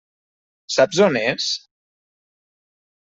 Saps 0.75 1.01
on 1.07 1.19
és? 1.21 1.49